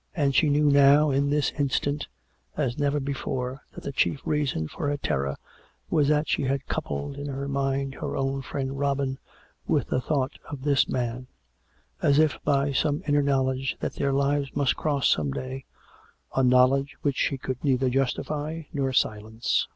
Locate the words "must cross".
14.54-15.08